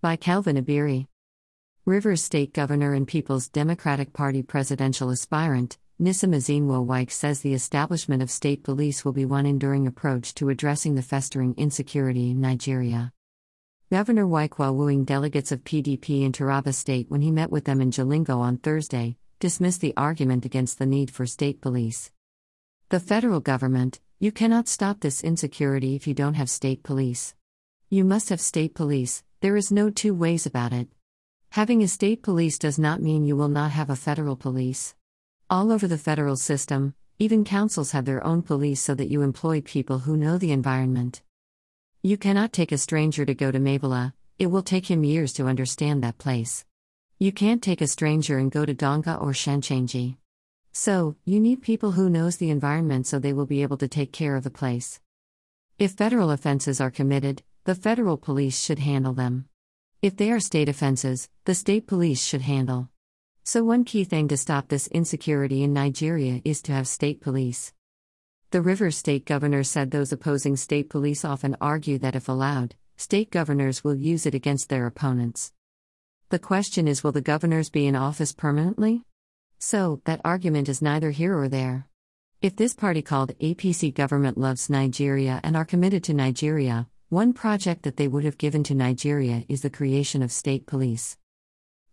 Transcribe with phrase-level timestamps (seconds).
[0.00, 1.08] By Calvin Ebiri.
[1.84, 8.22] Rivers State Governor and People's Democratic Party presidential aspirant, Nyesom Ezinwo Wike says the establishment
[8.22, 13.12] of state police will be one enduring approach to addressing the festering insecurity in Nigeria.
[13.90, 17.80] Governor Wike, while wooing delegates of PDP in Taraba State when he met with them
[17.80, 22.12] in Jalingo on Thursday, dismissed the argument against the need for state police.
[22.90, 27.34] The federal government, you cannot stop this insecurity if you don't have state police.
[27.90, 30.88] You must have state police, there is no two ways about it.
[31.50, 34.96] Having a state police does not mean you will not have a federal police.
[35.48, 39.60] All over the federal system, even councils have their own police so that you employ
[39.60, 41.22] people who know the environment.
[42.02, 45.46] You cannot take a stranger to go to Mambilla, it will take him years to
[45.46, 46.64] understand that place.
[47.18, 50.16] You can't take a stranger and go to Donga or Shanchangi.
[50.72, 54.12] So, you need people who knows the environment so they will be able to take
[54.12, 55.00] care of the place.
[55.78, 59.44] If federal offenses are committed, the federal police should handle them.
[60.00, 62.88] If they are state offenses, the state police should handle.
[63.44, 67.74] So, one key thing to stop this insecurity in Nigeria is to have state police.
[68.52, 73.30] The Rivers State governor said those opposing state police often argue that if allowed, state
[73.30, 75.52] governors will use it against their opponents.
[76.30, 79.02] The question is will the governors be in office permanently?
[79.58, 81.86] So, that argument is neither here or there.
[82.40, 87.84] If this party called APC government loves Nigeria and are committed to Nigeria, one project
[87.84, 91.16] that they would have given to Nigeria is the creation of state police.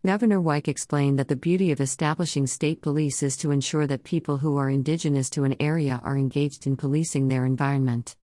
[0.05, 4.39] Governor Wike explained that the beauty of establishing state police is to ensure that people
[4.39, 8.17] who are indigenous to an area are engaged in policing their environment.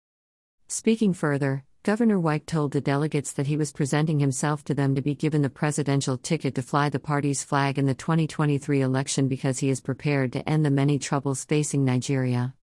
[0.66, 5.02] Speaking further, Governor Wike told the delegates that he was presenting himself to them to
[5.02, 9.58] be given the presidential ticket to fly the party's flag in the 2023 election because
[9.58, 12.54] he is prepared to end the many troubles facing Nigeria.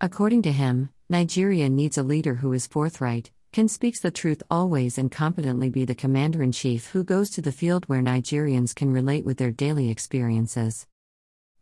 [0.00, 4.98] According to him, Nigeria needs a leader who is forthright, can speaks the truth always
[4.98, 8.92] and competently be the commander in chief who goes to the field where Nigerians can
[8.92, 10.88] relate with their daily experiences.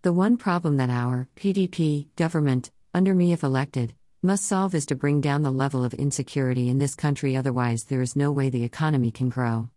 [0.01, 4.95] The one problem that our PDP government, under me if elected, must solve is to
[4.95, 8.65] bring down the level of insecurity in this country, otherwise, there is no way the
[8.65, 9.69] economy can grow.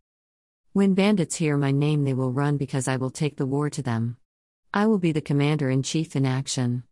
[0.72, 3.82] When bandits hear my name, they will run because I will take the war to
[3.82, 4.16] them.
[4.74, 6.84] I will be the commander in chief in action.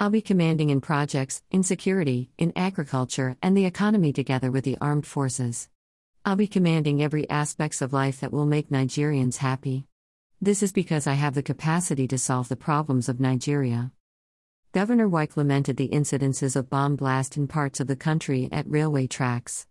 [0.00, 4.78] I'll be commanding in projects, in security, in agriculture, and the economy together with the
[4.80, 5.68] armed forces.
[6.24, 9.86] I'll be commanding every aspects of life that will make Nigerians happy.
[10.40, 13.90] This is because I have the capacity to solve the problems of Nigeria.
[14.70, 19.08] Governor Wike lamented the incidences of bomb blast in parts of the country at railway
[19.08, 19.66] tracks.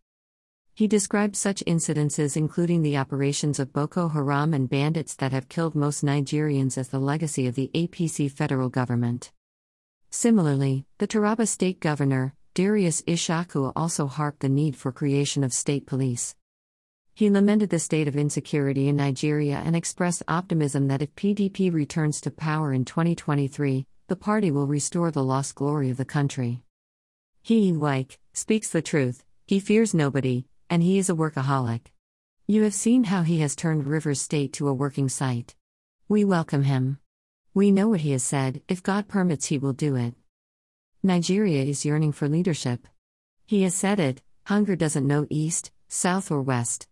[0.73, 5.73] He described such incidences, including the operations of Boko Haram and bandits that have killed
[5.73, 9.31] most Nigerians, as the legacy of the APC federal government.
[10.09, 15.85] Similarly, the Taraba state governor, Darius Ishaku, also harped the need for creation of state
[15.85, 16.35] police.
[17.13, 22.21] He lamented the state of insecurity in Nigeria and expressed optimism that if PDP returns
[22.21, 26.61] to power in 2023, the party will restore the lost glory of the country.
[27.41, 31.87] He, like, speaks the truth, he fears nobody, and he is a workaholic.
[32.45, 35.55] You have seen how he has turned Rivers State to a working site.
[36.07, 36.99] We welcome him.
[37.57, 40.13] We know what he has said, if God permits, he will do it.
[41.01, 42.87] Nigeria is yearning for leadership.
[43.47, 46.87] He has said it hunger doesn't know east, south, or west.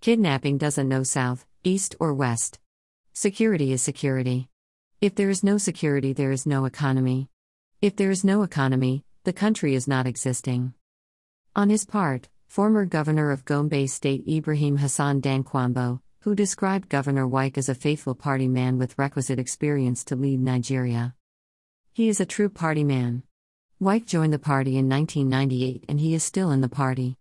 [0.00, 2.58] Kidnapping doesn't know south, east, or west.
[3.12, 4.48] Security is security.
[5.02, 7.28] If there is no security, there is no economy.
[7.82, 10.72] If there is no economy, the country is not existing.
[11.54, 17.56] On his part, former governor of Gombe State Ibrahim Hassan Dankwambo, who described Governor Wike
[17.56, 21.14] as a faithful party man with requisite experience to lead Nigeria.
[21.92, 23.22] He is a true party man.
[23.80, 27.16] Wike joined the party in 1998 and he is still in the party.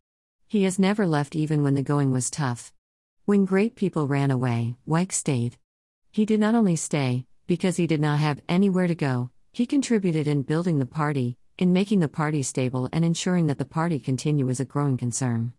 [0.47, 2.73] He has never left even when the going was tough.
[3.25, 5.57] When great people ran away, Wike stayed.
[6.11, 10.27] He did not only stay, because he did not have anywhere to go, he contributed
[10.27, 14.49] in building the party, in making the party stable and ensuring that the party continue
[14.49, 15.53] as a growing concern.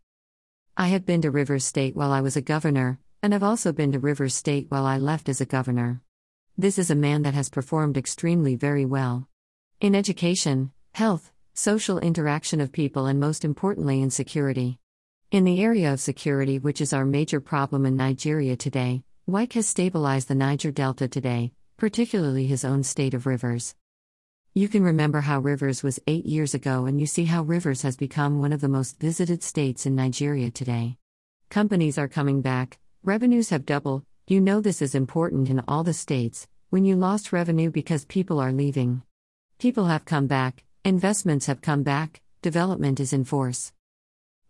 [0.76, 3.92] I have been to Rivers State while I was a governor, and I've also been
[3.92, 6.02] to Rivers State while I left as a governor.
[6.58, 9.28] This is a man that has performed extremely very well.
[9.80, 14.78] In education, health, social interaction of people, and most importantly, in security.
[15.30, 19.66] In the area of security, which is our major problem in Nigeria today, Wike has
[19.66, 23.74] stabilized the Niger Delta today, particularly his own state of Rivers.
[24.54, 27.96] You can remember how Rivers was eight years ago, and you see how Rivers has
[27.96, 30.96] become one of the most visited states in Nigeria today.
[31.50, 34.02] Companies are coming back, Revenues have doubled.
[34.26, 36.48] You know this is important in all the states.
[36.70, 39.02] When you lost revenue because people are leaving,
[39.60, 43.72] people have come back, investments have come back, development is in force.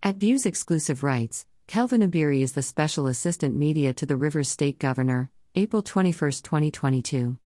[0.02, 4.78] At Views Exclusive Rights, Kelvin Ebiri is the Special Assistant Media to the Rivers State
[4.78, 7.34] Governor, April 21, 2022.